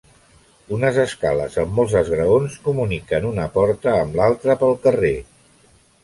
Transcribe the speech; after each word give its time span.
Unes 0.75 0.95
escales 1.01 1.57
amb 1.63 1.75
molts 1.79 1.91
esgraons 1.99 2.55
comuniquen 2.67 3.27
una 3.33 3.45
porta 3.59 3.93
amb 3.97 4.17
l'altra 4.21 4.57
pel 4.63 4.73
carrer. 4.87 5.13